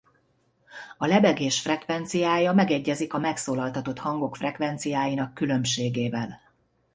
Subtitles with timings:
[0.97, 6.39] A lebegés frekvenciája megegyezik a megszólaltatott hangok frekvenciáinak különbségével.